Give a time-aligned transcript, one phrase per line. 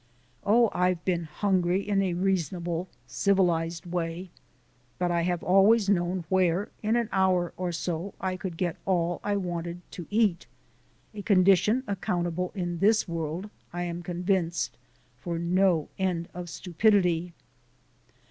[0.43, 4.31] Oh, I've been hungry in a reasonable, civilized way,
[4.97, 9.21] but I have always known where in an hour or so I could get all
[9.23, 10.47] I wanted to eat
[11.13, 14.75] a condition accountable, in this world, I am convinced,
[15.19, 17.33] for no end of stupidity.